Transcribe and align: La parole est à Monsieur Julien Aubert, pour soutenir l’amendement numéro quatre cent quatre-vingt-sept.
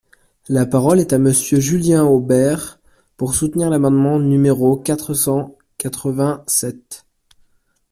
La 0.49 0.65
parole 0.65 0.99
est 0.99 1.13
à 1.13 1.19
Monsieur 1.19 1.59
Julien 1.59 2.05
Aubert, 2.05 2.79
pour 3.17 3.35
soutenir 3.35 3.69
l’amendement 3.69 4.17
numéro 4.17 4.75
quatre 4.75 5.13
cent 5.13 5.55
quatre-vingt-sept. 5.77 7.05